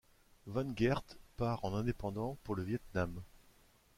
Van 0.53 0.71
Geirt 0.75 1.15
part, 1.37 1.59
en 1.63 1.75
indépendant, 1.75 2.35
pour 2.43 2.55
le 2.55 2.63
Viêt 2.63 2.81
Nam. 2.95 3.21